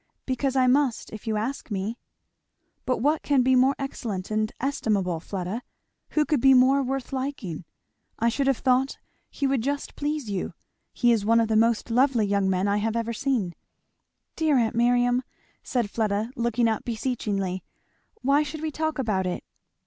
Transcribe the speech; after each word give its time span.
"Because 0.25 0.55
I 0.55 0.65
must 0.65 1.13
if 1.13 1.27
you 1.27 1.37
ask 1.37 1.69
me." 1.69 1.99
"But 2.87 3.03
what 3.03 3.21
can 3.21 3.43
be 3.43 3.55
more 3.55 3.75
excellent 3.77 4.31
and 4.31 4.51
estimable, 4.59 5.19
Fleda? 5.19 5.61
who 6.17 6.25
could 6.25 6.41
be 6.41 6.55
more 6.55 6.81
worth 6.81 7.13
liking? 7.13 7.65
I 8.17 8.27
should 8.27 8.47
have 8.47 8.57
thought 8.57 8.97
he 9.29 9.45
would 9.45 9.61
just 9.61 9.95
please 9.95 10.27
you. 10.27 10.55
He 10.91 11.11
is 11.11 11.23
one 11.23 11.39
of 11.39 11.49
the 11.49 11.55
most 11.55 11.91
lovely 11.91 12.25
young 12.25 12.49
men 12.49 12.67
I 12.67 12.77
have 12.77 12.95
ever 12.95 13.13
seen." 13.13 13.53
"Dear 14.35 14.57
aunt 14.57 14.73
Miriam!" 14.75 15.21
said 15.61 15.91
Fleda 15.91 16.31
looking 16.35 16.67
up 16.67 16.83
beseechingly, 16.83 17.63
"why 18.23 18.41
should 18.41 18.61
we 18.61 18.71
talk 18.71 18.97
about 18.97 19.27
it?" 19.27 19.43